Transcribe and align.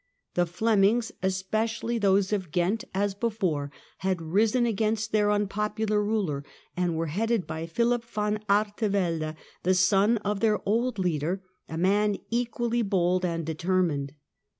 The 0.33 0.47
Flemings, 0.47 1.11
especially 1.21 1.99
those 1.99 2.33
of 2.33 2.51
Ghent 2.51 2.85
as 2.91 3.13
before, 3.13 3.71
had 3.99 4.19
risen 4.19 4.65
against 4.65 5.11
their 5.11 5.29
unpopular 5.29 6.03
ruler, 6.03 6.43
and 6.75 6.95
were 6.95 7.05
headed 7.05 7.45
by 7.45 7.67
Philip 7.67 8.03
van 8.05 8.39
Artevelde, 8.49 9.35
the 9.61 9.75
son 9.75 10.17
of 10.25 10.39
their 10.39 10.59
old 10.67 10.97
leader, 10.97 11.43
a 11.69 11.77
man 11.77 12.17
equally 12.31 12.81
bold 12.81 13.23
and 13.23 13.45
determined. 13.45 14.13